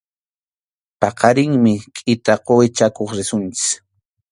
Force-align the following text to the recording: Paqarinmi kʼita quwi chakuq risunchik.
Paqarinmi 0.99 1.73
kʼita 1.95 2.33
quwi 2.45 2.65
chakuq 2.77 3.09
risunchik. 3.17 3.67